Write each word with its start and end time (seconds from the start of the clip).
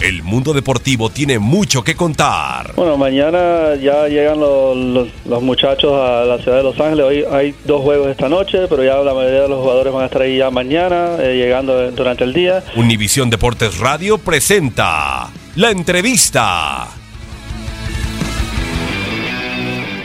El 0.00 0.22
mundo 0.22 0.54
deportivo 0.54 1.10
tiene 1.10 1.38
mucho 1.38 1.84
que 1.84 1.94
contar. 1.94 2.72
Bueno, 2.74 2.96
mañana 2.96 3.74
ya 3.74 4.08
llegan 4.08 4.40
los, 4.40 4.74
los- 4.76 5.08
los 5.26 5.42
muchachos 5.42 5.92
a 5.92 6.24
la 6.24 6.38
ciudad 6.38 6.56
de 6.56 6.62
Los 6.62 6.80
Ángeles. 6.80 7.04
Hoy 7.04 7.24
hay 7.30 7.54
dos 7.66 7.82
juegos 7.82 8.08
esta 8.08 8.28
noche, 8.30 8.60
pero 8.68 8.82
ya 8.82 8.96
la 8.96 9.12
mayoría 9.12 9.42
de 9.42 9.48
los 9.48 9.60
jugadores 9.60 9.92
van 9.92 10.02
a 10.04 10.06
estar 10.06 10.22
ahí 10.22 10.38
ya 10.38 10.50
mañana, 10.50 11.16
eh, 11.20 11.36
llegando 11.36 11.90
durante 11.90 12.24
el 12.24 12.32
día. 12.32 12.64
Univisión 12.76 13.28
Deportes 13.28 13.78
Radio 13.78 14.16
presenta 14.16 15.28
la 15.56 15.70
entrevista. 15.70 16.88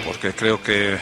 porque 0.06 0.34
creo 0.34 0.62
que 0.62 0.94
eh, 0.96 1.00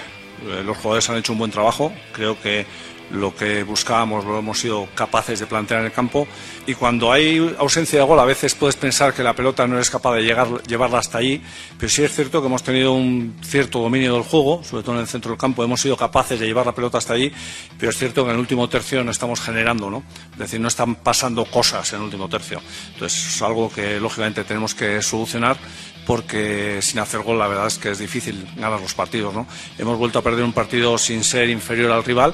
los 0.66 0.78
jugadores 0.78 1.10
han 1.10 1.18
hecho 1.18 1.34
un 1.34 1.40
buen 1.40 1.52
trabajo, 1.52 1.92
creo 2.12 2.40
que 2.42 2.66
lo 3.14 3.36
que 3.36 3.64
buscábamos 3.64 4.26
lo 4.26 4.40
hemos 4.40 4.60
sido 4.60 4.88
capaces 4.96 5.40
de 5.40 5.46
plantear 5.46 5.82
en 5.82 5.86
el 5.88 5.92
campo 5.92 6.28
y 6.66 6.74
cuando 6.74 7.12
hay 7.12 7.56
ausencia 7.60 8.00
de 8.00 8.06
gol 8.06 8.20
a 8.20 8.26
veces 8.26 8.56
puedes 8.56 8.76
pensar 8.76 9.14
que 9.14 9.24
la 9.24 9.36
pelota 9.36 9.68
no 9.68 9.76
eres 9.76 9.90
capaz 9.90 10.16
de 10.16 10.24
llegar, 10.24 10.48
llevarla 10.64 10.98
hasta 10.98 11.20
allí, 11.20 11.42
pero 11.78 11.90
sí 11.90 12.04
es 12.04 12.14
cierto 12.14 12.42
que 12.42 12.48
hemos 12.48 12.64
tenido 12.64 12.94
un 12.94 13.36
cierto 13.44 13.80
dominio 13.80 14.14
del 14.14 14.24
juego, 14.24 14.64
sobre 14.64 14.84
todo 14.84 14.96
en 14.96 15.02
el 15.02 15.08
centro 15.08 15.32
del 15.32 15.40
campo, 15.40 15.64
hemos 15.64 15.82
sido 15.82 15.96
capaces 15.96 16.40
de 16.40 16.48
llevar 16.48 16.66
la 16.66 16.74
pelota 16.74 16.98
hasta 16.98 17.14
allí, 17.14 17.32
pero 17.78 17.92
es 17.92 17.98
cierto 17.98 18.24
que 18.24 18.30
en 18.30 18.36
el 18.36 18.40
último 18.40 18.68
tercio 18.68 19.04
no 19.04 19.12
estamos 19.12 19.40
generando, 19.40 19.90
¿no? 19.90 20.04
Es 20.34 20.40
decir, 20.40 20.60
no 20.60 20.68
están 20.68 20.96
pasando 20.96 21.46
cosas 21.46 21.92
en 21.94 22.00
el 22.00 22.06
último 22.06 22.28
tercio. 22.28 22.62
Entonces 22.94 23.36
es 23.36 23.42
algo 23.42 23.72
que 23.72 24.00
lógicamente 24.00 24.44
tenemos 24.44 24.74
que 24.74 25.02
solucionar 25.02 25.58
porque 26.06 26.82
sin 26.82 27.00
hacer 27.00 27.22
gol 27.22 27.40
la 27.40 27.48
verdad 27.48 27.68
es 27.68 27.78
que 27.78 27.92
es 27.92 28.00
difícil 28.00 28.48
ganar 28.56 28.82
los 28.82 28.94
partidos. 28.94 29.34
¿no? 29.34 29.48
Hemos 29.78 29.98
vuelto 29.98 30.20
a 30.20 30.22
perder 30.22 30.44
un 30.44 30.54
partido 30.54 30.98
sin 30.98 31.24
ser 31.24 31.50
inferior 31.50 31.92
al 31.92 32.04
rival, 32.04 32.34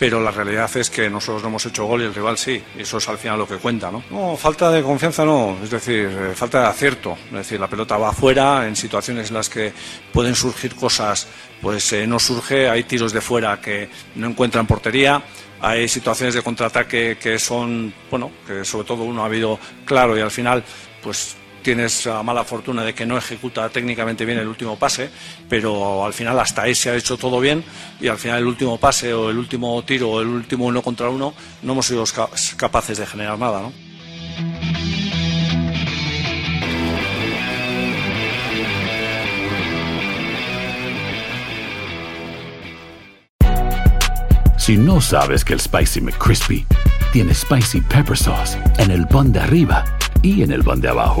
pero 0.00 0.18
la 0.18 0.30
realidad 0.30 0.74
es 0.78 0.88
que 0.88 1.10
nosotros 1.10 1.42
no 1.42 1.50
hemos 1.50 1.66
hecho 1.66 1.84
gol 1.84 2.00
y 2.00 2.04
el 2.06 2.14
rival 2.14 2.38
sí, 2.38 2.62
y 2.74 2.80
eso 2.80 2.96
es 2.96 3.06
al 3.10 3.18
final 3.18 3.38
lo 3.38 3.46
que 3.46 3.58
cuenta. 3.58 3.90
No, 3.90 4.02
no 4.10 4.34
falta 4.34 4.70
de 4.70 4.82
confianza 4.82 5.26
no, 5.26 5.58
es 5.62 5.70
decir, 5.70 6.08
eh, 6.10 6.32
falta 6.34 6.62
de 6.62 6.66
acierto, 6.68 7.18
es 7.26 7.32
decir, 7.32 7.60
la 7.60 7.68
pelota 7.68 7.98
va 7.98 8.08
afuera 8.08 8.66
en 8.66 8.74
situaciones 8.74 9.28
en 9.28 9.34
las 9.34 9.50
que 9.50 9.74
pueden 10.10 10.34
surgir 10.34 10.74
cosas, 10.74 11.28
pues 11.60 11.92
eh, 11.92 12.06
no 12.06 12.18
surge, 12.18 12.70
hay 12.70 12.84
tiros 12.84 13.12
de 13.12 13.20
fuera 13.20 13.60
que 13.60 13.90
no 14.14 14.28
encuentran 14.28 14.66
portería. 14.66 15.22
Hay 15.60 15.86
situaciones 15.86 16.34
de 16.34 16.40
contraataque 16.40 17.18
que 17.20 17.38
son, 17.38 17.92
bueno, 18.10 18.30
que 18.46 18.64
sobre 18.64 18.86
todo 18.86 19.02
uno 19.02 19.22
ha 19.22 19.26
habido 19.26 19.58
claro 19.84 20.16
y 20.16 20.22
al 20.22 20.30
final, 20.30 20.64
pues 21.02 21.36
tienes 21.62 22.06
la 22.06 22.22
mala 22.22 22.44
fortuna 22.44 22.82
de 22.82 22.94
que 22.94 23.06
no 23.06 23.16
ejecuta 23.16 23.68
técnicamente 23.68 24.24
bien 24.24 24.38
el 24.38 24.48
último 24.48 24.76
pase, 24.78 25.10
pero 25.48 26.04
al 26.04 26.12
final 26.12 26.38
hasta 26.40 26.62
ahí 26.62 26.74
se 26.74 26.90
ha 26.90 26.96
hecho 26.96 27.16
todo 27.16 27.40
bien 27.40 27.62
y 28.00 28.08
al 28.08 28.18
final 28.18 28.38
el 28.38 28.46
último 28.46 28.78
pase 28.78 29.12
o 29.14 29.30
el 29.30 29.38
último 29.38 29.82
tiro 29.84 30.10
o 30.10 30.20
el 30.20 30.26
último 30.28 30.66
uno 30.66 30.82
contra 30.82 31.08
uno 31.08 31.34
no 31.62 31.72
hemos 31.72 31.86
sido 31.86 32.04
ca- 32.04 32.28
capaces 32.56 32.98
de 32.98 33.06
generar 33.06 33.38
nada, 33.38 33.60
¿no? 33.62 33.72
Si 44.56 44.76
no 44.76 45.00
sabes 45.00 45.44
que 45.44 45.54
el 45.54 45.60
Spicy 45.60 46.00
McCrispy 46.00 46.66
tiene 47.12 47.34
Spicy 47.34 47.80
Pepper 47.80 48.16
Sauce 48.16 48.58
en 48.78 48.90
el 48.90 49.06
pan 49.06 49.32
de 49.32 49.40
arriba 49.40 49.84
y 50.22 50.42
en 50.42 50.52
el 50.52 50.62
pan 50.62 50.80
de 50.80 50.88
abajo, 50.90 51.20